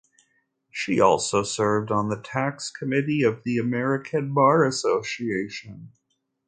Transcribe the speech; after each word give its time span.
She 0.71 0.99
also 0.99 1.43
served 1.43 1.91
on 1.91 2.09
the 2.09 2.19
tax 2.19 2.71
committee 2.71 3.21
of 3.21 3.43
the 3.43 3.59
American 3.59 4.33
Bar 4.33 4.65
Association. 4.65 5.91